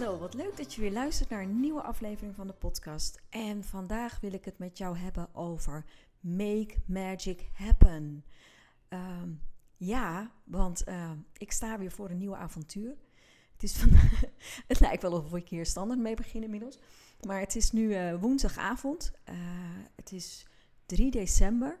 [0.00, 3.22] Hallo, wat leuk dat je weer luistert naar een nieuwe aflevering van de podcast.
[3.28, 5.84] En vandaag wil ik het met jou hebben over
[6.20, 8.24] Make Magic Happen.
[8.88, 9.30] Ehm,
[9.76, 12.96] ja, want uh, ik sta weer voor een nieuw avontuur.
[13.52, 13.90] Het, is van,
[14.72, 16.78] het lijkt wel of ik hier standaard mee begin inmiddels.
[17.26, 19.12] Maar het is nu uh, woensdagavond.
[19.28, 19.34] Uh,
[19.96, 20.46] het is
[20.86, 21.80] 3 december.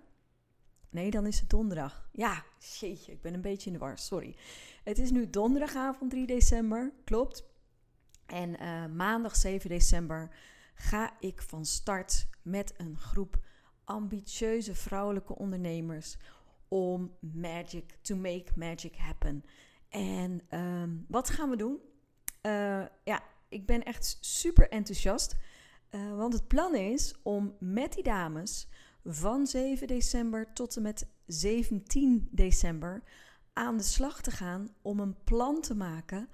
[0.90, 2.08] Nee, dan is het donderdag.
[2.12, 2.44] Ja,
[2.80, 4.36] jeetje, ik ben een beetje in de war, sorry.
[4.84, 7.52] Het is nu donderdagavond 3 december, klopt.
[8.26, 10.30] En uh, maandag 7 december
[10.74, 13.38] ga ik van start met een groep
[13.84, 16.16] ambitieuze vrouwelijke ondernemers
[16.68, 19.44] om magic, to make magic happen.
[19.88, 21.78] En um, wat gaan we doen?
[22.42, 25.36] Uh, ja, ik ben echt super enthousiast.
[25.90, 28.68] Uh, want het plan is om met die dames
[29.04, 33.02] van 7 december tot en met 17 december
[33.52, 36.28] aan de slag te gaan om een plan te maken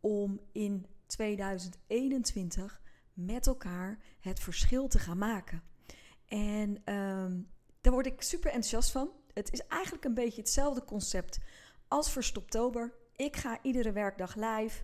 [0.00, 2.80] om in 2021
[3.12, 5.62] met elkaar het verschil te gaan maken.
[6.26, 7.48] En um,
[7.80, 9.10] daar word ik super enthousiast van.
[9.32, 11.38] Het is eigenlijk een beetje hetzelfde concept
[11.88, 12.94] als Verstoptober.
[13.16, 14.82] Ik ga iedere werkdag live.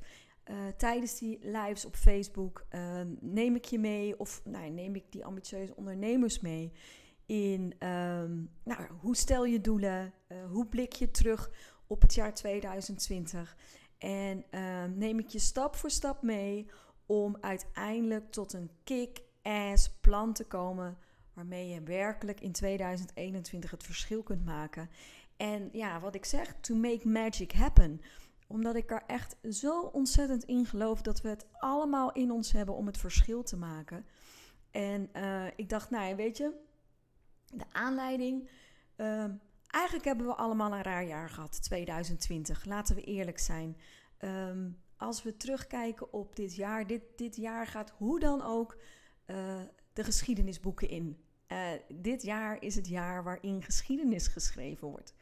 [0.50, 5.12] Uh, tijdens die lives op Facebook uh, neem ik je mee, of nou, neem ik
[5.12, 6.72] die ambitieuze ondernemers mee
[7.26, 11.50] in um, nou, hoe stel je doelen, uh, hoe blik je terug
[11.86, 13.56] op het jaar 2020
[14.04, 16.66] en uh, neem ik je stap voor stap mee
[17.06, 20.98] om uiteindelijk tot een kick-ass plan te komen
[21.32, 24.90] waarmee je werkelijk in 2021 het verschil kunt maken.
[25.36, 28.00] En ja, wat ik zeg, to make magic happen.
[28.46, 32.74] Omdat ik er echt zo ontzettend in geloof dat we het allemaal in ons hebben
[32.74, 34.06] om het verschil te maken.
[34.70, 36.52] En uh, ik dacht, nou weet je,
[37.46, 38.50] de aanleiding.
[38.96, 39.24] Uh,
[39.66, 42.64] eigenlijk hebben we allemaal een raar jaar gehad, 2020.
[42.64, 43.76] Laten we eerlijk zijn.
[44.24, 48.76] Um, als we terugkijken op dit jaar, dit, dit jaar gaat hoe dan ook
[49.26, 49.60] uh,
[49.92, 51.18] de geschiedenisboeken in.
[51.48, 55.14] Uh, dit jaar is het jaar waarin geschiedenis geschreven wordt.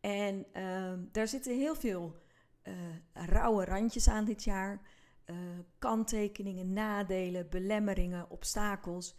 [0.00, 2.16] En uh, daar zitten heel veel
[2.62, 2.74] uh,
[3.12, 4.80] rauwe randjes aan dit jaar.
[5.78, 9.16] kanttekeningen, nadelen, belemmeringen, obstakels.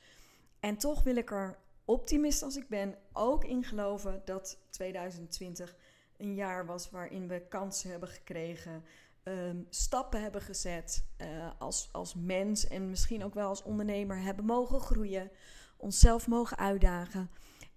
[0.60, 5.76] En toch wil ik er optimist als ik ben ook in geloven dat 2020
[6.18, 8.84] een jaar was waarin we kansen hebben gekregen,
[9.28, 11.28] um, stappen hebben gezet uh,
[11.58, 15.32] als, als mens en misschien ook wel als ondernemer hebben mogen groeien,
[15.78, 17.30] onszelf mogen uitdagen.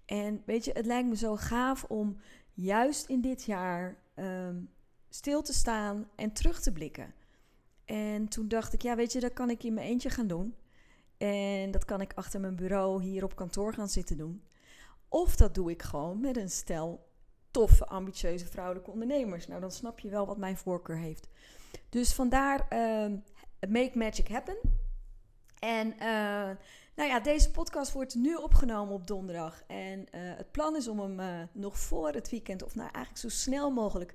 [0.05, 2.17] En weet je, het lijkt me zo gaaf om
[2.53, 4.69] juist in dit jaar um,
[5.09, 7.13] stil te staan en terug te blikken.
[7.85, 10.55] En toen dacht ik, ja, weet je, dat kan ik in mijn eentje gaan doen.
[11.17, 14.43] En dat kan ik achter mijn bureau hier op kantoor gaan zitten doen.
[15.07, 17.10] Of dat doe ik gewoon met een stel
[17.51, 19.47] toffe, ambitieuze vrouwelijke ondernemers.
[19.47, 21.27] Nou, dan snap je wel wat mijn voorkeur heeft.
[21.89, 23.17] Dus vandaar uh,
[23.69, 24.57] Make Magic Happen.
[25.59, 26.49] En uh,
[26.95, 29.63] nou ja, deze podcast wordt nu opgenomen op donderdag.
[29.67, 33.17] En uh, het plan is om hem uh, nog voor het weekend, of nou eigenlijk
[33.17, 34.13] zo snel mogelijk,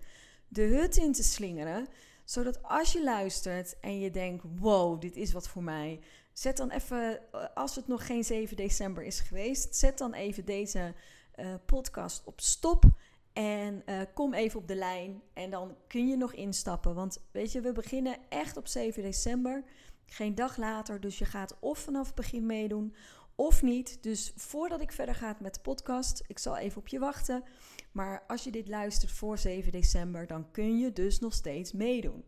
[0.49, 1.89] de hut in te slingeren.
[2.25, 6.01] Zodat als je luistert en je denkt: wow, dit is wat voor mij.
[6.33, 7.21] Zet dan even,
[7.55, 10.95] als het nog geen 7 december is geweest, zet dan even deze
[11.67, 12.85] podcast op stop.
[13.37, 16.95] En uh, kom even op de lijn en dan kun je nog instappen.
[16.95, 19.65] Want weet je, we beginnen echt op 7 december.
[20.07, 21.01] Geen dag later.
[21.01, 22.95] Dus je gaat of vanaf het begin meedoen
[23.35, 24.03] of niet.
[24.03, 27.45] Dus voordat ik verder ga met de podcast, ik zal even op je wachten.
[27.93, 32.25] Maar als je dit luistert voor 7 december, dan kun je dus nog steeds meedoen.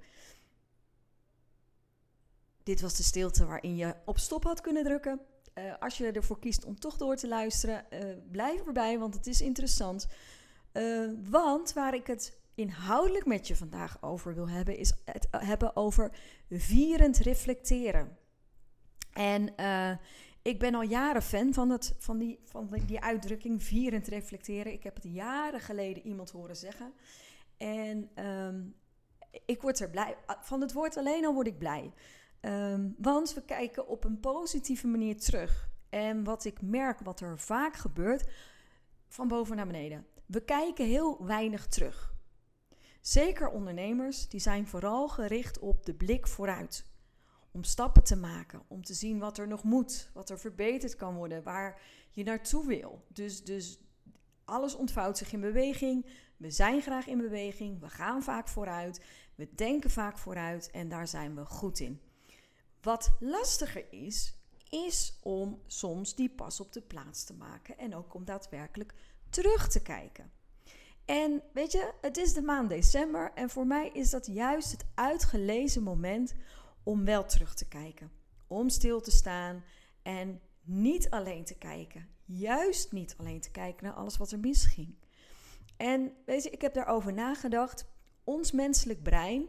[2.62, 5.20] Dit was de stilte waarin je op stop had kunnen drukken.
[5.54, 8.00] Uh, als je ervoor kiest om toch door te luisteren, uh,
[8.30, 10.06] blijf erbij, want het is interessant.
[10.72, 15.76] Uh, want waar ik het inhoudelijk met je vandaag over wil hebben, is het hebben
[15.76, 16.12] over
[16.50, 18.18] vierend reflecteren.
[19.12, 19.96] En uh,
[20.42, 24.72] ik ben al jaren fan van, het, van, die, van die uitdrukking vierend reflecteren.
[24.72, 26.92] Ik heb het jaren geleden iemand horen zeggen.
[27.56, 28.74] En um,
[29.44, 31.92] ik word er blij van het woord alleen al word ik blij.
[32.40, 35.68] Um, want we kijken op een positieve manier terug.
[35.88, 38.28] En wat ik merk, wat er vaak gebeurt,
[39.08, 40.06] van boven naar beneden.
[40.28, 42.14] We kijken heel weinig terug.
[43.00, 46.84] Zeker ondernemers, die zijn vooral gericht op de blik vooruit.
[47.50, 51.14] Om stappen te maken, om te zien wat er nog moet, wat er verbeterd kan
[51.14, 51.80] worden, waar
[52.10, 53.04] je naartoe wil.
[53.08, 53.78] Dus, dus
[54.44, 56.06] alles ontvouwt zich in beweging.
[56.36, 59.04] We zijn graag in beweging, we gaan vaak vooruit,
[59.34, 62.00] we denken vaak vooruit en daar zijn we goed in.
[62.82, 64.34] Wat lastiger is,
[64.70, 68.94] is om soms die pas op de plaats te maken en ook om daadwerkelijk
[69.30, 70.30] terug te kijken.
[71.04, 74.84] En weet je, het is de maand december en voor mij is dat juist het
[74.94, 76.34] uitgelezen moment
[76.82, 78.10] om wel terug te kijken.
[78.46, 79.64] Om stil te staan
[80.02, 82.08] en niet alleen te kijken.
[82.24, 84.94] Juist niet alleen te kijken naar alles wat er misging.
[85.76, 87.86] En weet je, ik heb daarover nagedacht.
[88.24, 89.46] Ons menselijk brein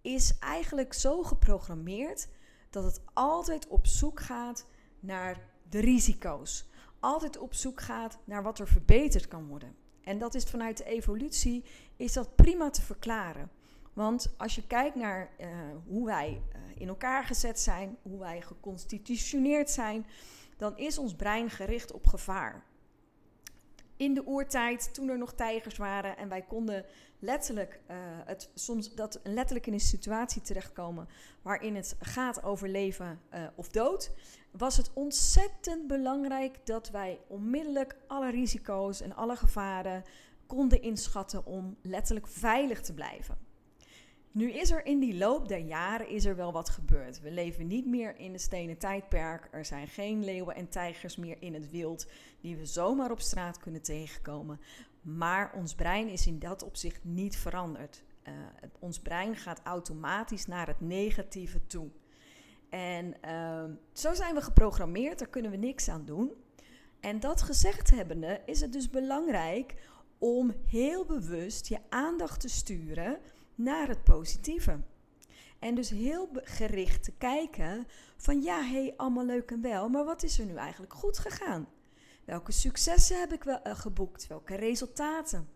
[0.00, 2.28] is eigenlijk zo geprogrammeerd
[2.70, 4.66] dat het altijd op zoek gaat
[5.00, 6.68] naar de risico's.
[7.00, 9.74] Altijd op zoek gaat naar wat er verbeterd kan worden.
[10.02, 11.64] En dat is vanuit de evolutie
[11.96, 13.50] is dat prima te verklaren.
[13.92, 15.46] Want als je kijkt naar uh,
[15.86, 20.06] hoe wij uh, in elkaar gezet zijn, hoe wij geconstitutioneerd zijn,
[20.56, 22.64] dan is ons brein gericht op gevaar.
[23.98, 26.84] In de oertijd, toen er nog tijgers waren en wij konden
[27.18, 31.08] letterlijk, uh, het, soms dat letterlijk in een situatie terechtkomen
[31.42, 33.20] waarin het gaat over leven
[33.54, 34.10] of dood,
[34.50, 40.04] was het ontzettend belangrijk dat wij onmiddellijk alle risico's en alle gevaren
[40.46, 43.47] konden inschatten om letterlijk veilig te blijven.
[44.38, 47.20] Nu is er in die loop der jaren is er wel wat gebeurd.
[47.20, 49.48] We leven niet meer in de stenen tijdperk.
[49.50, 52.06] Er zijn geen leeuwen en tijgers meer in het wild
[52.40, 54.60] die we zomaar op straat kunnen tegenkomen.
[55.00, 58.02] Maar ons brein is in dat opzicht niet veranderd.
[58.28, 58.32] Uh,
[58.78, 61.88] ons brein gaat automatisch naar het negatieve toe.
[62.68, 66.32] En uh, zo zijn we geprogrammeerd, daar kunnen we niks aan doen.
[67.00, 69.74] En dat gezegd hebbende is het dus belangrijk
[70.18, 73.18] om heel bewust je aandacht te sturen
[73.58, 74.80] naar het positieve.
[75.58, 80.04] En dus heel gericht te kijken van ja, hé, hey, allemaal leuk en wel, maar
[80.04, 81.68] wat is er nu eigenlijk goed gegaan?
[82.24, 84.26] Welke successen heb ik wel uh, geboekt?
[84.26, 85.48] Welke resultaten?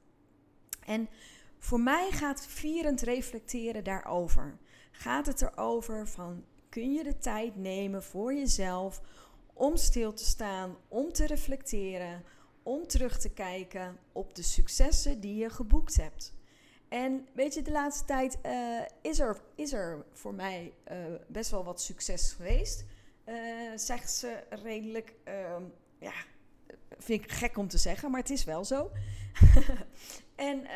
[0.85, 1.09] En
[1.59, 4.59] voor mij gaat vierend reflecteren daarover.
[4.93, 9.01] Gaat het erover van kun je de tijd nemen voor jezelf
[9.53, 12.25] om stil te staan, om te reflecteren,
[12.63, 16.35] om terug te kijken op de successen die je geboekt hebt.
[16.93, 20.97] En weet je, de laatste tijd uh, is, er, is er voor mij uh,
[21.27, 22.85] best wel wat succes geweest.
[23.27, 23.37] Uh,
[23.77, 25.63] zegt ze redelijk, ehm,
[25.99, 26.13] ja,
[26.99, 28.91] vind ik gek om te zeggen, maar het is wel zo.
[30.35, 30.67] en,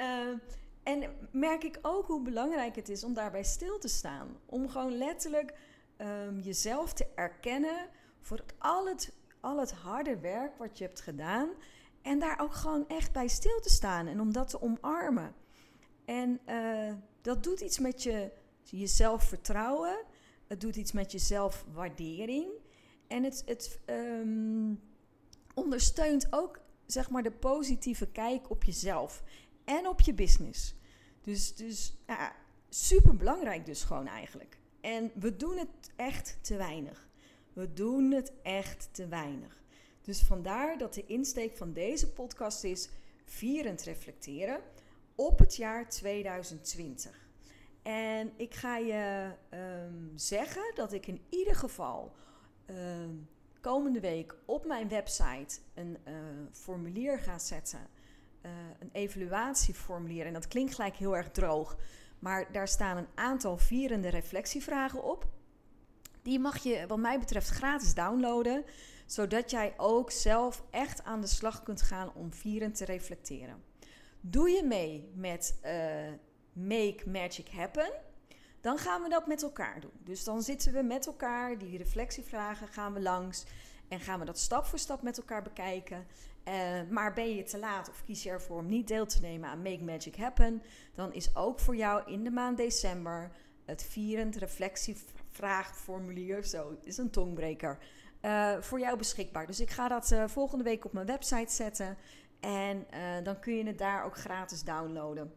[0.82, 4.36] en merk ik ook hoe belangrijk het is om daarbij stil te staan.
[4.46, 5.54] Om gewoon letterlijk
[5.98, 7.88] um, jezelf te erkennen
[8.20, 11.48] voor al het, al het harde werk wat je hebt gedaan.
[12.02, 15.34] En daar ook gewoon echt bij stil te staan en om dat te omarmen.
[16.06, 16.93] En uh,
[17.23, 18.31] dat doet iets met je,
[18.62, 20.05] je zelfvertrouwen.
[20.47, 22.50] Het doet iets met je zelfwaardering.
[23.06, 24.81] En het, het um,
[25.55, 29.23] ondersteunt ook zeg maar, de positieve kijk op jezelf
[29.64, 30.75] en op je business.
[31.20, 31.97] Dus, dus
[32.69, 34.59] super belangrijk dus gewoon eigenlijk.
[34.81, 37.09] En we doen het echt te weinig.
[37.52, 39.62] We doen het echt te weinig.
[40.02, 42.88] Dus vandaar dat de insteek van deze podcast is
[43.25, 44.61] vierend reflecteren
[45.16, 47.28] op het jaar 2020.
[47.82, 52.12] En ik ga je um, zeggen dat ik in ieder geval
[52.66, 53.28] um,
[53.61, 56.14] komende week op mijn website een uh,
[56.52, 57.80] formulier ga zetten.
[58.42, 60.26] Uh, een evaluatieformulier.
[60.26, 61.76] En dat klinkt gelijk heel erg droog.
[62.18, 65.26] Maar daar staan een aantal vierende reflectievragen op.
[66.23, 68.64] Die mag je, wat mij betreft, gratis downloaden.
[69.06, 73.62] Zodat jij ook zelf echt aan de slag kunt gaan om vierend te reflecteren.
[74.28, 75.71] Doe je mee met uh,
[76.52, 77.90] Make Magic Happen?
[78.61, 80.00] Dan gaan we dat met elkaar doen.
[80.04, 83.45] Dus dan zitten we met elkaar, die reflectievragen gaan we langs.
[83.88, 86.06] En gaan we dat stap voor stap met elkaar bekijken.
[86.49, 86.54] Uh,
[86.90, 89.62] maar ben je te laat of kies je ervoor om niet deel te nemen aan
[89.62, 90.62] Make Magic Happen,
[90.95, 93.30] dan is ook voor jou in de maand december
[93.64, 97.78] het vierend reflectievraagformulier, zo is een tongbreker,
[98.23, 99.47] uh, voor jou beschikbaar.
[99.47, 101.97] Dus ik ga dat volgende week op mijn website zetten
[102.47, 102.87] en
[103.25, 105.33] dan kun je het daar ook gratis downloaden.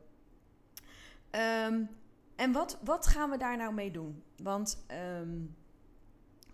[1.66, 1.89] Um,
[2.36, 4.24] en wat, wat gaan we daar nou mee doen?
[4.44, 4.86] Want
[5.22, 5.56] um,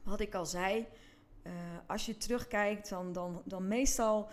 [0.04, 0.88] wat ik al zei,
[1.44, 1.54] uh,
[1.88, 4.30] als je terugkijkt, dan, dan, dan meestal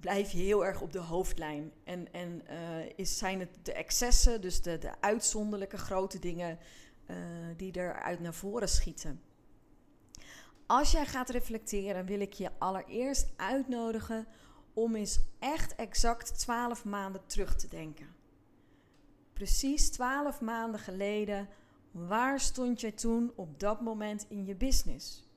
[0.00, 1.72] blijf je heel erg op de hoofdlijn.
[1.84, 6.58] En, en uh, is, zijn het de excessen, dus de, de uitzonderlijke grote dingen,
[7.06, 7.16] uh,
[7.56, 9.22] die eruit naar voren schieten.
[10.66, 14.26] Als jij gaat reflecteren, wil ik je allereerst uitnodigen
[14.74, 18.06] om eens echt exact 12 maanden terug te denken.
[19.32, 21.48] precies 12 maanden geleden,
[21.90, 25.28] waar stond je toen op dat moment in je business?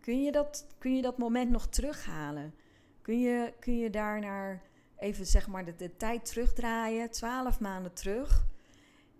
[0.00, 2.54] Kun je dat, kun je dat moment nog terughalen?
[3.02, 4.62] Kun je, kun je daar naar
[4.98, 8.46] even zeg maar de, de tijd terugdraaien, 12 maanden terug?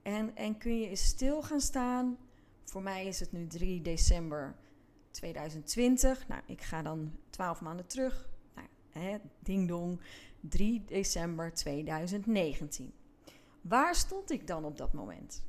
[0.03, 2.19] En, en kun je eens stil gaan staan?
[2.65, 4.55] Voor mij is het nu 3 december
[5.11, 6.29] 2020.
[6.29, 8.29] Nou, ik ga dan 12 maanden terug.
[8.99, 10.01] Hè, ding dong,
[10.41, 12.93] 3 december 2019.
[13.61, 15.45] Waar stond ik dan op dat moment?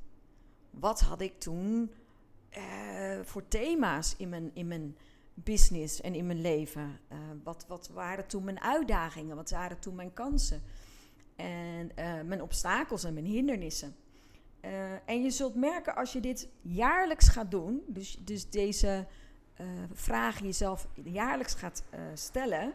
[0.69, 1.91] Wat had ik toen
[2.57, 4.97] uh, voor thema's in mijn, in mijn
[5.33, 6.99] business en in mijn leven?
[7.11, 9.35] Uh, wat, wat waren toen mijn uitdagingen?
[9.35, 10.61] Wat waren toen mijn kansen?
[11.35, 13.95] En uh, mijn obstakels en mijn hindernissen?
[15.05, 19.07] en je zult merken als je dit jaarlijks gaat doen, dus, dus deze
[19.93, 21.83] vragen jezelf jaarlijks gaat
[22.13, 22.73] stellen,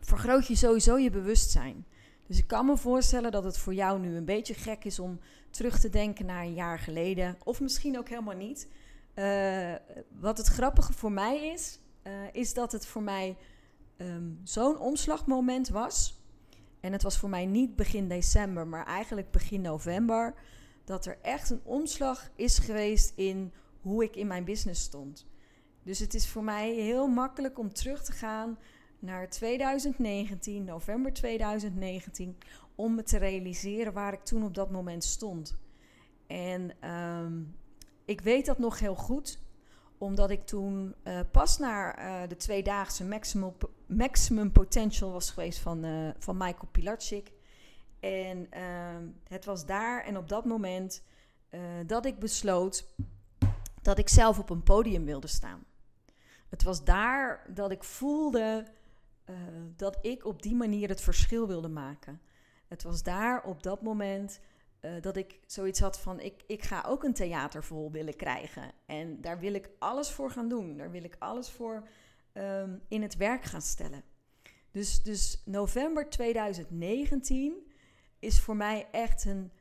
[0.00, 1.86] vergroot je sowieso je bewustzijn.
[2.26, 5.20] Dus ik kan me voorstellen dat het voor jou nu een beetje gek is om
[5.50, 7.36] terug te denken naar een jaar geleden.
[7.44, 8.68] Of misschien ook helemaal niet.
[9.14, 9.74] Uh,
[10.18, 13.36] wat het grappige voor mij is, uh, is dat het voor mij
[13.96, 16.20] um, zo'n omslagmoment was.
[16.80, 20.34] En het was voor mij niet begin december, maar eigenlijk begin november.
[20.84, 25.26] Dat er echt een omslag is geweest in hoe ik in mijn business stond.
[25.82, 28.58] Dus het is voor mij heel makkelijk om terug te gaan
[28.98, 32.38] naar 2019, november 2019,
[32.74, 35.56] om me te realiseren waar ik toen op dat moment stond.
[36.26, 37.56] En um,
[38.04, 39.38] ik weet dat nog heel goed,
[39.98, 43.52] omdat ik toen uh, pas naar uh, de tweedaagse maximum,
[43.86, 47.32] maximum potential was geweest van, uh, van Michael Pilatschik.
[48.00, 51.02] En ehm, het was daar en op dat moment
[51.86, 52.88] dat ik besloot
[53.82, 55.64] dat ik zelf op een podium wilde staan.
[56.48, 58.64] Het was daar dat ik voelde
[59.30, 59.36] uh,
[59.76, 62.20] dat ik op die manier het verschil wilde maken.
[62.68, 64.40] Het was daar op dat moment
[64.80, 68.72] uh, dat ik zoiets had van: ik, ik ga ook een theater vol willen krijgen.
[68.86, 70.76] En daar wil ik alles voor gaan doen.
[70.76, 71.88] Daar wil ik alles voor
[72.32, 74.02] um, in het werk gaan stellen.
[74.70, 77.72] Dus, dus november 2019
[78.18, 79.52] is voor mij echt een,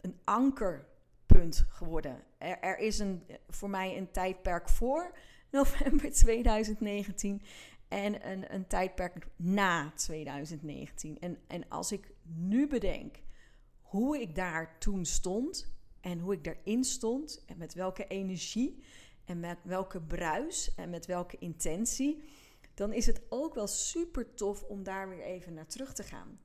[0.00, 2.22] een ankerpunt geworden.
[2.38, 5.12] Er, er is een, voor mij een tijdperk voor
[5.50, 7.42] november 2019
[7.90, 11.18] en een, een tijdperk na 2019.
[11.18, 13.16] En, en als ik nu bedenk
[13.80, 18.82] hoe ik daar toen stond en hoe ik daarin stond en met welke energie
[19.24, 22.22] en met welke bruis en met welke intentie,
[22.74, 26.40] dan is het ook wel super tof om daar weer even naar terug te gaan.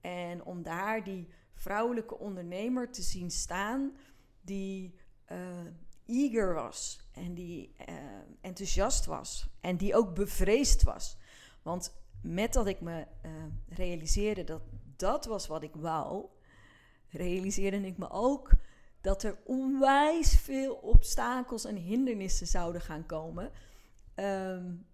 [0.00, 3.96] En om daar die vrouwelijke ondernemer te zien staan
[4.40, 4.94] die
[5.32, 5.60] uh,
[6.06, 7.94] eager was en die uh,
[8.40, 11.16] enthousiast was en die ook bevreesd was.
[11.62, 13.30] Want met dat ik me uh,
[13.68, 14.62] realiseerde dat
[14.96, 16.26] dat was wat ik wou,
[17.10, 18.50] realiseerde ik me ook
[19.00, 23.50] dat er onwijs veel obstakels en hindernissen zouden gaan komen.
[24.14, 24.86] Um,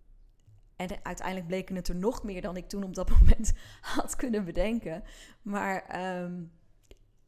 [0.77, 4.45] en uiteindelijk bleken het er nog meer dan ik toen op dat moment had kunnen
[4.45, 5.05] bedenken.
[5.43, 6.53] Maar um,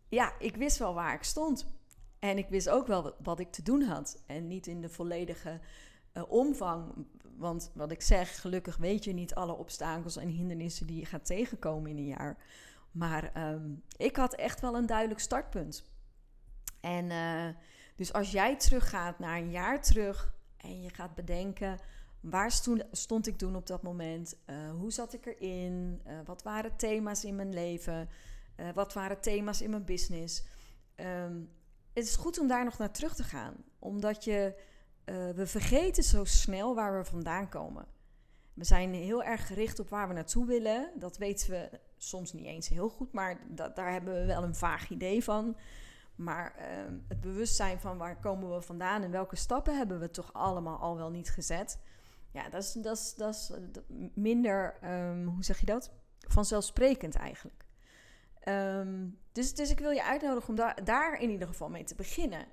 [0.08, 1.66] ja, ik wist wel waar ik stond.
[2.24, 4.22] En ik wist ook wel wat ik te doen had.
[4.26, 5.60] En niet in de volledige
[6.14, 7.06] uh, omvang.
[7.36, 11.26] Want wat ik zeg, gelukkig weet je niet alle obstakels en hindernissen die je gaat
[11.26, 12.36] tegenkomen in een jaar.
[12.90, 15.84] Maar um, ik had echt wel een duidelijk startpunt.
[16.80, 17.48] En uh,
[17.96, 21.78] dus als jij teruggaat naar een jaar terug en je gaat bedenken.
[22.20, 22.50] Waar
[22.90, 24.36] stond, ik toen op dat moment?
[24.46, 26.02] Uh, hoe zat ik erin?
[26.24, 28.08] Wat waren thema's in mijn leven?
[28.74, 30.44] wat waren thema's in mijn business?
[30.96, 31.50] Um,
[31.94, 33.54] het is goed om daar nog naar terug te gaan.
[33.78, 34.54] Omdat je,
[35.04, 37.86] uh, we vergeten zo snel waar we vandaan komen.
[38.54, 40.90] We zijn heel erg gericht op waar we naartoe willen.
[40.94, 43.40] Dat weten we soms niet eens heel goed, maar
[43.74, 45.56] daar hebben we wel een vaag idee van.
[46.14, 46.64] Maar uh,
[47.08, 50.96] het bewustzijn van waar komen we vandaan en welke stappen hebben we toch allemaal al
[50.96, 51.78] wel niet gezet.
[52.30, 53.52] Ja, dat is, dat is, dat is
[54.14, 55.90] minder, um, hoe zeg je dat?
[56.18, 57.63] Vanzelfsprekend eigenlijk.
[58.48, 62.46] Um, dus, dus ik wil je uitnodigen om daar, in ieder geval mee te beginnen.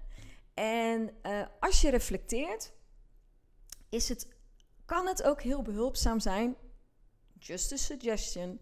[0.54, 2.74] En uh, als je reflecteert,
[3.90, 4.28] is het,
[4.86, 6.56] kan het ook heel behulpzaam zijn,
[7.40, 8.62] just a suggestion,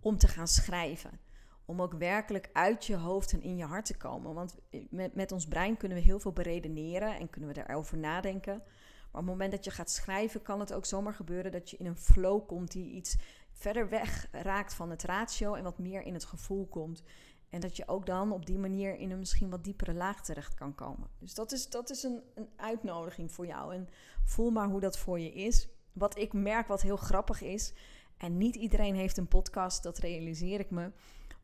[0.00, 1.20] om te gaan schrijven.
[1.64, 4.34] Om ook werkelijk uit je hoofd en in je hart te komen.
[4.34, 4.54] Want
[4.90, 8.56] met, met ons brein kunnen we heel veel beredeneren en kunnen we erover nadenken.
[8.56, 11.76] Maar op het moment dat je gaat schrijven, kan het ook zomaar gebeuren dat je
[11.76, 13.16] in een flow komt die iets
[13.56, 17.02] verder weg raakt van het ratio en wat meer in het gevoel komt.
[17.48, 20.54] En dat je ook dan op die manier in een misschien wat diepere laag terecht
[20.54, 21.08] kan komen.
[21.18, 23.74] Dus dat is, dat is een, een uitnodiging voor jou.
[23.74, 23.88] En
[24.24, 25.68] voel maar hoe dat voor je is.
[25.92, 27.72] Wat ik merk, wat heel grappig is.
[28.16, 30.92] En niet iedereen heeft een podcast, dat realiseer ik me.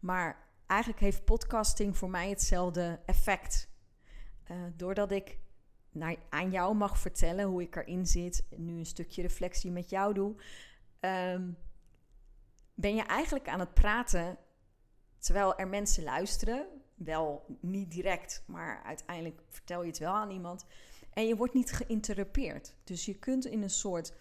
[0.00, 3.68] Maar eigenlijk heeft podcasting voor mij hetzelfde effect.
[4.50, 5.38] Uh, doordat ik
[5.90, 10.14] naar, aan jou mag vertellen hoe ik erin zit, nu een stukje reflectie met jou
[10.14, 10.34] doe,
[11.00, 11.56] um,
[12.74, 14.38] ben je eigenlijk aan het praten
[15.18, 16.66] terwijl er mensen luisteren.
[16.94, 20.64] Wel niet direct, maar uiteindelijk vertel je het wel aan iemand.
[21.12, 22.74] En je wordt niet geïnterrupeerd.
[22.84, 24.14] Dus je kunt in een soort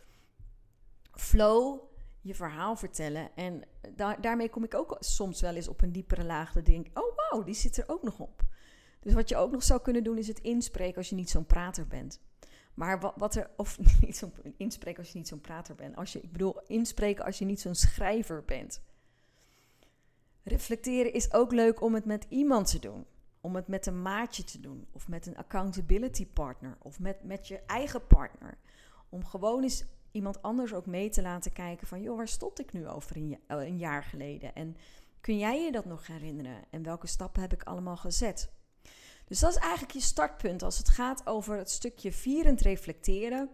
[1.11, 1.79] flow
[2.21, 3.35] je verhaal vertellen.
[3.35, 3.63] En
[4.21, 6.51] daarmee kom ik ook soms wel eens op een diepere laag.
[6.53, 8.43] Dat denk oh wauw, die zit er ook nog op.
[8.99, 11.45] Dus wat je ook nog zou kunnen doen, is het inspreken als je niet zo'n
[11.45, 12.21] prater bent.
[12.73, 15.95] Maar wat, wat er, of niet zo'n inspreken als je niet zo'n prater bent.
[15.95, 18.81] Als je, ik bedoel, inspreken als je niet zo'n schrijver bent.
[20.43, 23.05] Reflecteren is ook leuk om het met iemand te doen.
[23.41, 24.87] Om het met een maatje te doen.
[24.91, 26.77] Of met een accountability partner.
[26.81, 28.57] Of met, met je eigen partner.
[29.09, 32.01] Om gewoon eens iemand anders ook mee te laten kijken van...
[32.01, 34.55] joh, waar stond ik nu over een, een jaar geleden?
[34.55, 34.77] En
[35.21, 36.63] kun jij je dat nog herinneren?
[36.69, 38.51] En welke stappen heb ik allemaal gezet?
[39.31, 43.49] Dus dat is eigenlijk je startpunt als het gaat over het stukje vierend reflecteren.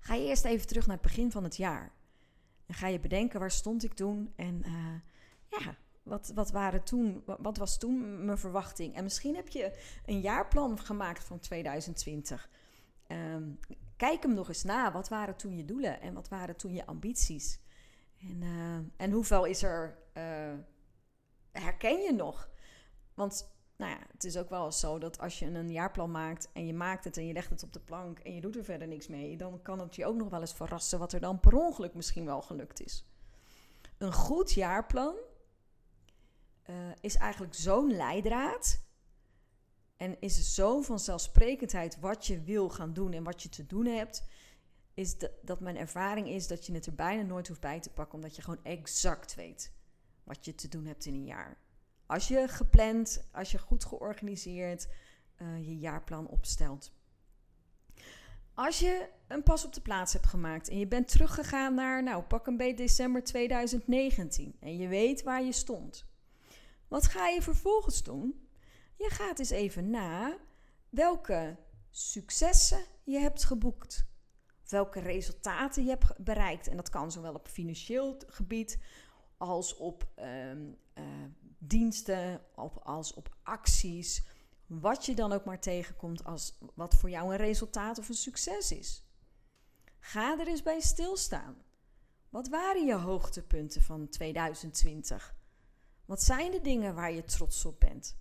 [0.00, 1.92] Ga je eerst even terug naar het begin van het jaar.
[2.66, 4.94] En ga je bedenken waar stond ik toen en uh,
[5.48, 8.94] ja, wat, wat, waren toen, wat was toen mijn verwachting?
[8.94, 12.48] En misschien heb je een jaarplan gemaakt van 2020.
[13.08, 14.92] Um, ehm, kijk hem nog eens na.
[14.92, 17.60] Wat waren toen je doelen en wat waren toen je ambities?
[18.20, 20.54] En, uh, en hoeveel is er, uh,
[21.52, 22.48] herken je nog?
[23.14, 26.66] Want nou ja, het is ook wel zo dat als je een jaarplan maakt en
[26.66, 28.88] je maakt het en je legt het op de plank en je doet er verder
[28.88, 31.54] niks mee, dan kan het je ook nog wel eens verrassen wat er dan per
[31.54, 33.04] ongeluk misschien wel gelukt is.
[33.98, 35.14] Een goed jaarplan
[36.66, 38.82] uh, is eigenlijk zo'n leidraad
[39.96, 44.24] en is zo vanzelfsprekendheid wat je wil gaan doen en wat je te doen hebt,
[44.94, 48.14] is dat mijn ervaring is dat je het er bijna nooit hoeft bij te pakken,
[48.14, 49.72] omdat je gewoon exact weet
[50.24, 51.63] wat je te doen hebt in een jaar.
[52.06, 54.88] Als je gepland, als je goed georganiseerd
[55.38, 56.92] uh, je jaarplan opstelt.
[58.54, 62.22] Als je een pas op de plaats hebt gemaakt en je bent teruggegaan naar, nou
[62.22, 66.06] pak een beetje december 2019 en je weet waar je stond.
[66.88, 68.48] Wat ga je vervolgens doen?
[68.96, 70.36] Je gaat eens even na
[70.88, 71.56] welke
[71.90, 74.06] successen je hebt geboekt.
[74.68, 76.68] Welke resultaten je hebt bereikt.
[76.68, 78.78] En dat kan zowel op financieel gebied
[79.36, 81.04] als op um, uh,
[81.58, 84.24] diensten op, als op acties.
[84.66, 88.72] Wat je dan ook maar tegenkomt als wat voor jou een resultaat of een succes
[88.72, 89.04] is.
[89.98, 91.56] Ga er eens bij stilstaan.
[92.28, 95.34] Wat waren je hoogtepunten van 2020?
[96.04, 98.16] Wat zijn de dingen waar je trots op bent?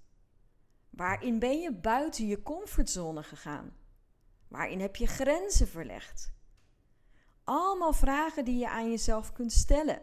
[0.90, 3.76] Waarin ben je buiten je comfortzone gegaan?
[4.48, 6.34] Waarin heb je grenzen verlegd?
[7.44, 10.02] Allemaal vragen die je aan jezelf kunt stellen,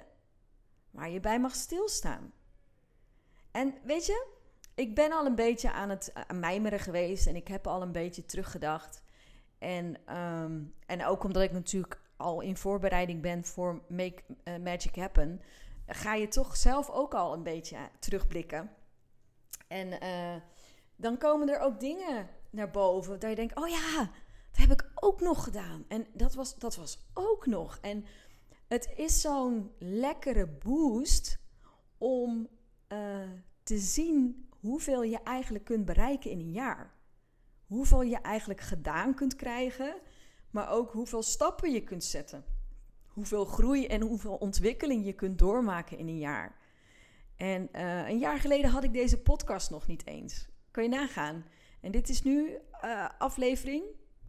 [0.90, 2.32] waar je bij mag stilstaan.
[3.52, 4.26] En weet je,
[4.74, 7.92] ik ben al een beetje aan het aan mijmeren geweest en ik heb al een
[7.92, 9.02] beetje teruggedacht.
[9.58, 14.96] En, ehm, en ook omdat ik natuurlijk al in voorbereiding ben voor Make uh, Magic
[14.96, 15.40] Happen,
[15.86, 18.70] ga je toch zelf ook al een beetje terugblikken.
[19.68, 19.98] En
[20.96, 24.10] dan komen er ook dingen naar boven dat je denkt: oh ja,
[24.50, 25.84] dat heb ik ook nog gedaan.
[25.88, 27.78] En dat was, dat was ook nog.
[27.80, 28.04] En
[28.68, 31.38] het is zo'n lekkere boost
[31.98, 32.48] om
[32.92, 32.98] uh,
[33.62, 36.94] te zien hoeveel je eigenlijk kunt bereiken in een jaar.
[37.66, 39.94] Hoeveel je eigenlijk gedaan kunt krijgen,
[40.50, 42.44] maar ook hoeveel stappen je kunt zetten.
[43.06, 46.58] Hoeveel groei en hoeveel ontwikkeling je kunt doormaken in een jaar.
[47.36, 50.48] En uh, een jaar geleden had ik deze podcast nog niet eens.
[50.70, 51.44] Kun je nagaan.
[51.80, 53.84] En dit is nu uh, aflevering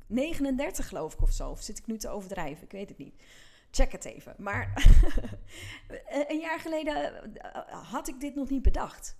[0.08, 1.50] 39, geloof ik, of zo.
[1.50, 2.64] Of zit ik nu te overdrijven?
[2.64, 3.24] Ik weet het niet.
[3.72, 4.36] Check het even.
[4.38, 4.74] Maar
[6.30, 9.18] een jaar geleden eh, had ik dit nog niet bedacht.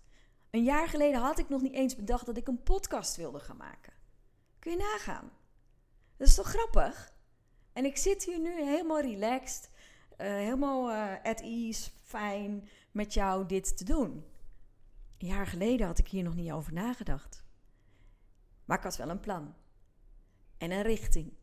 [0.50, 3.58] Een jaar geleden had ik nog niet eens bedacht dat ik een podcast wilde gaan
[3.58, 3.94] maken.
[4.60, 5.32] Kun je nagaan?
[6.18, 7.14] Dat is toch grappig?
[7.74, 9.70] En ik zit hier nu helemaal relaxed,
[10.18, 14.26] uh, helemaal uh, at ease, fijn met jou dit te doen.
[15.18, 17.44] Een jaar geleden had ik hier nog niet over nagedacht.
[18.66, 19.56] Maar ik had wel een plan.
[20.58, 21.34] En een richting.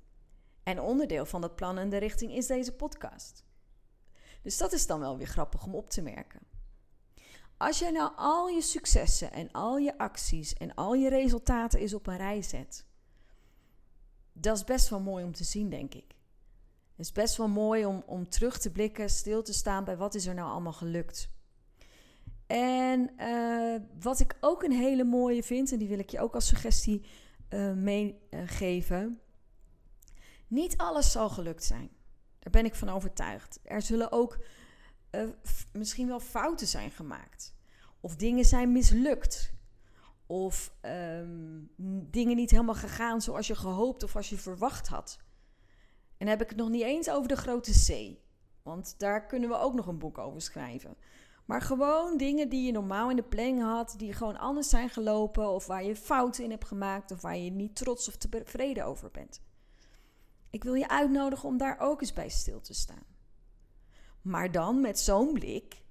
[0.69, 3.45] En onderdeel van dat plan en de richting is deze podcast.
[4.43, 6.41] Dus dat is dan wel weer grappig om op te merken.
[7.57, 11.95] Als jij nou al je successen en al je acties en al je resultaten eens
[11.95, 12.87] op een rij zet,
[14.33, 16.15] dat is best wel mooi om te zien, denk ik.
[16.97, 20.15] Het is best wel mooi om, om terug te blikken, stil te staan bij wat
[20.15, 21.31] is er nou allemaal gelukt.
[22.47, 26.35] En uh, wat ik ook een hele mooie vind, en die wil ik je ook
[26.35, 27.05] als suggestie
[27.51, 29.21] uh, meegeven.
[30.49, 31.91] Niet alles zal gelukt zijn.
[32.39, 33.61] Daar ben ik van overtuigd.
[33.63, 34.39] Er zullen ook
[35.11, 35.29] uh,
[35.73, 37.55] misschien wel fouten zijn gemaakt.
[38.01, 39.53] Of dingen zijn mislukt.
[40.27, 41.61] Of ehm,
[42.11, 45.19] dingen niet helemaal gegaan zoals je gehoopt of als je verwacht had.
[46.17, 48.19] En heb ik het nog niet eens over de grote C.
[48.63, 50.97] Want daar kunnen we ook nog een boek over schrijven.
[51.45, 55.51] Maar gewoon dingen die je normaal in de planning had, die gewoon anders zijn gelopen,
[55.51, 59.11] of waar je fouten in hebt gemaakt, of waar je niet trots of tevreden over
[59.11, 59.41] bent.
[60.51, 63.07] Ik wil je uitnodigen om daar ook eens bij stil te staan.
[64.23, 65.83] Maar dan met zo'n blik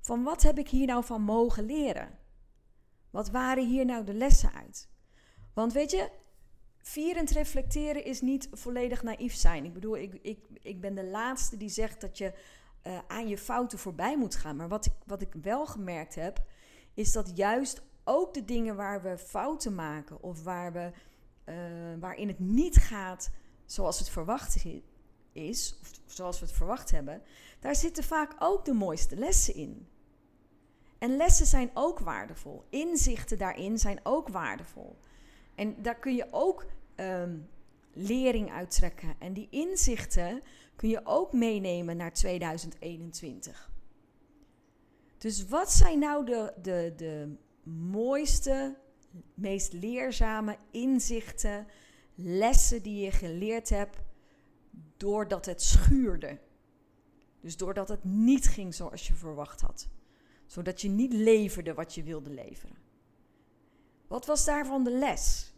[0.00, 2.18] van wat heb ik hier nou van mogen leren?
[3.10, 4.88] Wat waren hier nou de lessen uit?
[5.54, 6.10] Want weet je,
[6.78, 9.64] vierend reflecteren is niet volledig naïef zijn.
[9.64, 12.32] Ik bedoel, ik, ik, ik ben de laatste die zegt dat je
[12.86, 14.56] uh, aan je fouten voorbij moet gaan.
[14.56, 16.44] Maar wat ik, wat ik wel gemerkt heb,
[16.94, 20.90] is dat juist ook de dingen waar we fouten maken of waar we,
[21.44, 21.54] uh,
[22.00, 23.30] waarin het niet gaat
[23.66, 24.64] zoals het verwacht
[25.32, 27.22] is, of zoals we het verwacht hebben,
[27.60, 29.88] daar zitten vaak ook de mooiste lessen in.
[30.98, 32.64] En lessen zijn ook waardevol.
[32.70, 34.96] Inzichten daarin zijn ook waardevol.
[35.54, 37.48] En daar kun je ook um,
[37.92, 39.14] lering uittrekken.
[39.18, 40.42] En die inzichten
[40.76, 43.70] kun je ook meenemen naar 2021.
[45.18, 47.36] Dus wat zijn nou de, de, de
[47.70, 48.76] mooiste,
[49.34, 51.66] meest leerzame inzichten,
[52.16, 53.98] lessen die je geleerd hebt
[54.96, 56.38] doordat het schuurde?
[57.40, 59.88] Dus doordat het niet ging zoals je verwacht had.
[60.46, 62.76] Zodat je niet leverde wat je wilde leveren.
[64.06, 65.52] Wat was daarvan de les?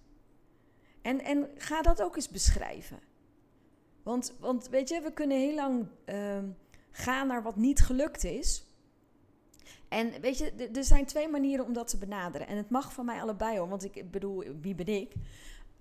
[1.02, 2.98] En, en ga dat ook eens beschrijven.
[4.02, 6.38] Want, want weet je, we kunnen heel lang uh,
[6.90, 8.66] gaan naar wat niet gelukt is.
[9.88, 12.46] En weet je, er zijn twee manieren om dat te benaderen.
[12.46, 15.12] En het mag van mij allebei hoor, want ik bedoel, wie ben ik?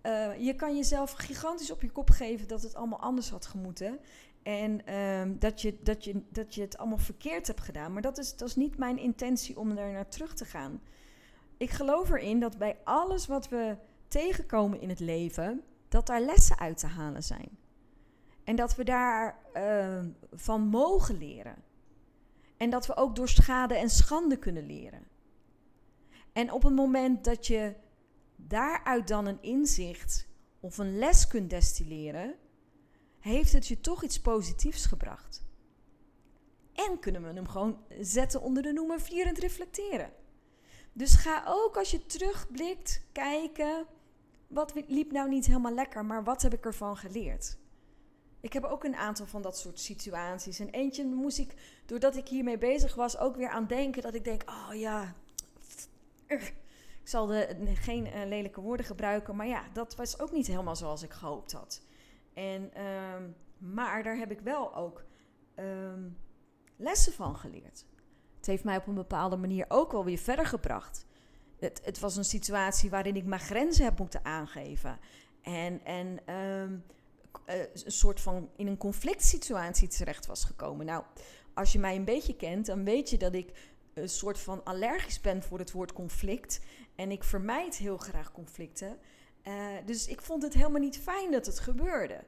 [0.04, 4.00] Uh, je kan jezelf gigantisch op je kop geven dat het allemaal anders had gemoeten.
[4.44, 7.94] En uh, dat, je, dat, je, dat je het allemaal verkeerd hebt gedaan.
[7.94, 10.82] Maar dat is, dat is niet mijn intentie om daar naar terug te gaan.
[11.58, 16.60] Ik geloof erin dat bij alles wat we tegenkomen in het leven, dat daar lessen
[16.60, 17.50] uit te halen zijn.
[18.44, 20.00] En dat we daar uh,
[20.34, 21.56] van mogen leren.
[22.58, 25.08] En dat we ook door schade en schande kunnen leren.
[26.34, 27.74] En op het moment dat je
[28.48, 30.28] daaruit dan een inzicht
[30.60, 32.36] of een les kunt destilleren,
[33.20, 35.46] heeft het je toch iets positiefs gebracht.
[36.74, 40.12] En kunnen we hem gewoon zetten onder de noemer vierend reflecteren.
[40.94, 43.86] Dus ga ook als je terugblikt kijken,
[44.48, 47.58] wat liep nou niet helemaal lekker, maar wat heb ik ervan geleerd?
[48.40, 50.60] Ik heb ook een aantal van dat soort situaties.
[50.60, 51.54] En eentje moest ik,
[51.86, 55.14] doordat ik hiermee bezig was, ook weer aan denken dat ik denk: oh ja,
[57.08, 60.76] ik zal de, geen uh, lelijke woorden gebruiken, maar ja, dat was ook niet helemaal
[60.76, 61.82] zoals ik gehoopt had.
[62.34, 65.04] En, um, maar daar heb ik wel ook
[65.56, 66.18] um,
[66.76, 67.86] lessen van geleerd.
[68.38, 71.06] Het heeft mij op een bepaalde manier ook wel weer verder gebracht.
[71.60, 75.00] Het, het was een situatie waarin ik mijn grenzen heb moeten aangeven.
[75.42, 76.84] En, en um,
[77.46, 80.86] uh, een soort van in een conflict situatie terecht was gekomen.
[80.86, 81.04] Nou,
[81.54, 85.22] als je mij een beetje kent, dan weet je dat ik een soort van allergisch
[85.22, 86.60] ben voor het woord conflict.
[86.98, 88.98] En ik vermijd heel graag conflicten.
[89.44, 89.54] Uh,
[89.86, 92.24] dus ik vond het helemaal niet fijn dat het gebeurde.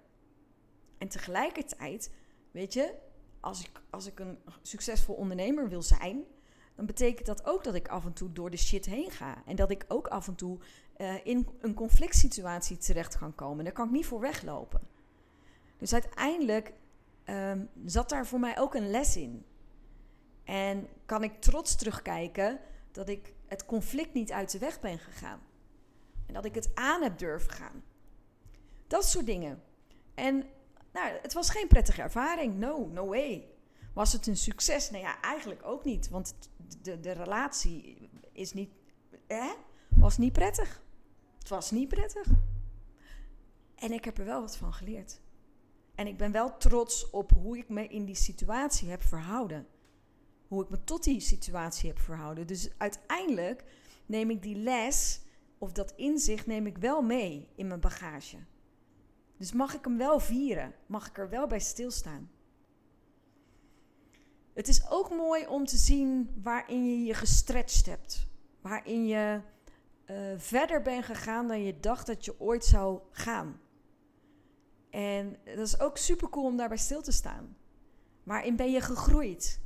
[0.97, 2.11] En tegelijkertijd,
[2.51, 2.93] weet je,
[3.39, 6.23] als ik, als ik een succesvol ondernemer wil zijn,
[6.75, 9.43] dan betekent dat ook dat ik af en toe door de shit heen ga.
[9.45, 10.57] En dat ik ook af en toe
[10.97, 13.63] uh, in een conflict situatie terecht kan komen.
[13.63, 14.81] Daar kan ik niet voor weglopen.
[15.77, 16.73] Dus uiteindelijk
[17.25, 19.45] um, zat daar voor mij ook een les in.
[20.43, 22.59] En kan ik trots terugkijken
[22.91, 25.39] dat ik het conflict niet uit de weg ben gegaan.
[26.25, 27.83] En dat ik het aan heb durven gaan.
[28.87, 29.63] Dat soort dingen.
[30.13, 30.45] En
[30.91, 32.55] nou, het was geen prettige ervaring.
[32.55, 33.47] No, no way.
[33.93, 34.89] Was het een succes?
[34.89, 36.09] Nou ja, eigenlijk ook niet.
[36.09, 36.35] Want
[36.81, 38.69] de, de relatie is niet,
[39.27, 39.53] hè?
[39.87, 40.81] was niet prettig.
[41.39, 42.27] Het was niet prettig.
[43.75, 45.19] En ik heb er wel wat van geleerd.
[45.95, 49.67] En ik ben wel trots op hoe ik me in die situatie heb verhouden.
[50.49, 52.47] Hoe ik me tot die situatie heb verhouden.
[52.47, 53.63] Dus uiteindelijk
[54.05, 55.21] neem ik die les
[55.57, 58.37] of dat inzicht neem ik wel mee in mijn bagage.
[59.37, 60.73] Dus mag ik hem wel vieren?
[60.85, 62.29] Mag ik er wel bij stilstaan?
[64.53, 68.27] Het is ook mooi om te zien waarin je je gestretched hebt.
[68.61, 69.41] Waarin je
[70.05, 73.59] uh, verder bent gegaan dan je dacht dat je ooit zou gaan.
[74.89, 77.57] En dat is ook super cool om daarbij stil te staan.
[78.23, 79.61] Waarin ben je gegroeid?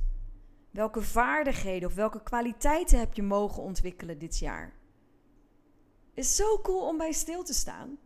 [0.74, 4.72] Welke vaardigheden of welke kwaliteiten heb je mogen ontwikkelen dit jaar?
[6.14, 7.98] Is zo cool om bij stil te staan.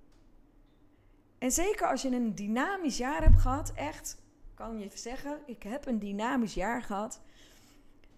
[1.38, 4.16] En zeker als je een dynamisch jaar hebt gehad, echt,
[4.54, 7.20] kan je zeggen, ik heb een dynamisch jaar gehad.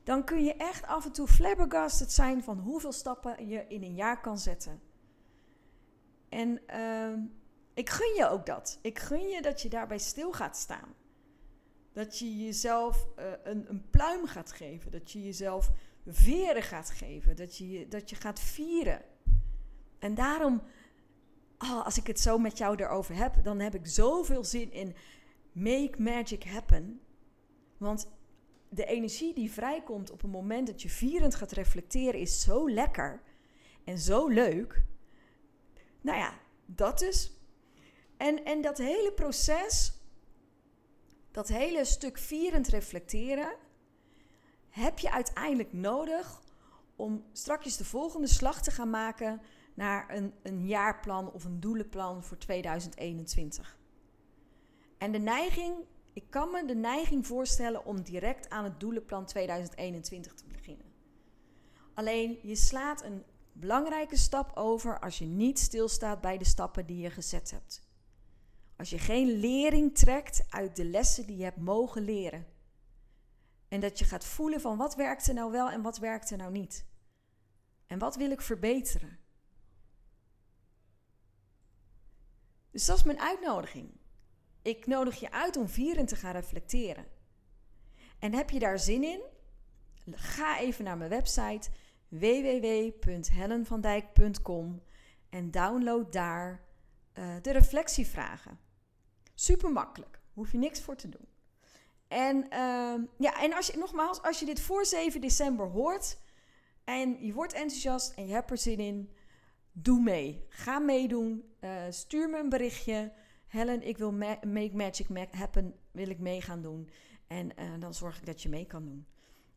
[0.04, 3.94] dan kun je echt af en toe flabbergasted zijn van hoeveel stappen je in een
[3.94, 4.80] jaar kan zetten.
[6.28, 7.20] En ehm,
[7.74, 8.78] ik gun je ook dat.
[8.82, 10.94] Ik gun je dat je daarbij stil gaat staan.
[11.92, 14.90] Dat je jezelf uh, een, een pluim gaat geven.
[14.90, 15.70] Dat je jezelf
[16.06, 17.36] veren gaat geven.
[17.36, 19.02] Dat je, dat je gaat vieren.
[19.98, 20.62] En daarom,
[21.58, 24.94] oh, als ik het zo met jou erover heb, dan heb ik zoveel zin in
[25.52, 27.00] make magic happen.
[27.76, 28.08] Want
[28.68, 33.22] de energie die vrijkomt op het moment dat je vierend gaat reflecteren is zo lekker
[33.84, 34.84] en zo leuk.
[36.00, 37.32] Nou ja, dat dus.
[38.16, 39.92] En, en dat hele proces,
[41.30, 43.56] dat hele stuk vierend reflecteren,
[44.68, 46.42] heb je uiteindelijk nodig
[46.96, 49.40] om straks de volgende slag te gaan maken
[49.74, 53.78] naar een, een jaarplan of een doelenplan voor 2021.
[54.98, 55.74] En de neiging,
[56.12, 60.86] ik kan me de neiging voorstellen om direct aan het doelenplan 2021 te beginnen.
[61.94, 67.00] Alleen je slaat een belangrijke stap over als je niet stilstaat bij de stappen die
[67.00, 67.89] je gezet hebt.
[68.80, 72.46] Als je geen lering trekt uit de lessen die je hebt mogen leren.
[73.68, 76.36] En dat je gaat voelen van wat werkt er nou wel en wat werkt er
[76.36, 76.86] nou niet.
[77.86, 79.18] En wat wil ik verbeteren?
[82.70, 83.90] Dus dat is mijn uitnodiging.
[84.62, 87.06] Ik nodig je uit om vieren te gaan reflecteren.
[88.18, 89.22] En heb je daar zin in?
[90.10, 91.70] Ga even naar mijn website
[92.08, 94.82] www.hellenvandijk.com
[95.28, 96.64] en download daar
[97.14, 98.68] uh, de reflectievragen.
[99.40, 101.28] Super makkelijk, hoef je niks voor te doen.
[102.08, 106.18] En, uh, ja, en als je, nogmaals, als je dit voor 7 december hoort
[106.84, 109.10] en je wordt enthousiast en je hebt er zin in,
[109.72, 110.46] doe mee.
[110.48, 111.44] Ga meedoen.
[111.60, 113.12] Uh, stuur me een berichtje.
[113.46, 116.90] Helen, ik wil ma Make Magic Happen, wil ik mee gaan doen.
[117.26, 119.06] En uh, dan zorg ik dat je mee kan doen.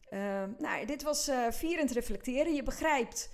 [0.10, 2.54] Uh, nou, dit was uh, vierend reflecteren.
[2.54, 3.32] Je begrijpt,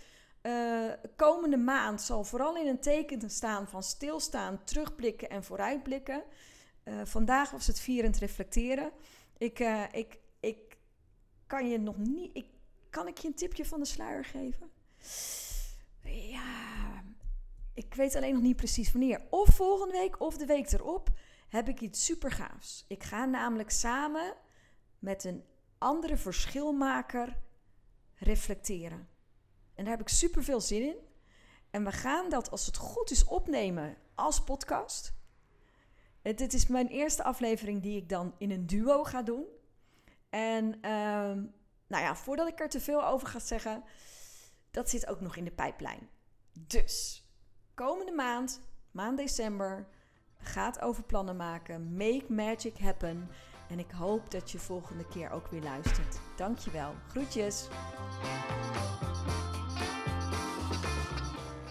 [1.15, 6.23] komende maand zal vooral in een teken staan van stilstaan, terugblikken en vooruitblikken.
[7.03, 8.91] vandaag was het vierend reflecteren.
[9.37, 9.59] Ik,
[9.91, 10.77] ik, ik
[11.47, 12.35] kan je nog niet.
[12.35, 12.45] Ik,
[12.89, 14.71] kan ik je een tipje van de sluier geven?
[16.03, 17.03] Ja,
[17.73, 19.21] ik weet alleen nog niet precies wanneer.
[19.29, 21.09] Of volgende week of de week erop
[21.49, 22.85] heb ik iets super gaafs.
[22.87, 24.33] Ik ga namelijk samen
[24.99, 25.43] met een
[25.77, 27.37] andere verschilmaker
[28.15, 29.07] reflecteren.
[29.79, 30.97] En daar heb ik super veel zin in.
[31.69, 35.13] En we gaan dat, als het goed is, opnemen als podcast.
[36.21, 39.45] Dit is mijn eerste aflevering die ik dan in een duo ga doen.
[40.29, 41.43] En ehm,
[41.87, 43.83] nou ja, voordat ik er te veel over ga zeggen,
[44.71, 46.09] dat zit ook nog in de pijplijn.
[46.67, 47.25] Dus,
[47.73, 48.61] komende maand,
[48.91, 49.87] maand december,
[50.37, 51.95] gaat over plannen maken.
[51.95, 53.29] Make magic happen.
[53.69, 56.19] En ik hoop dat je volgende keer ook weer luistert.
[56.35, 56.93] Dankjewel.
[57.07, 57.67] Groetjes.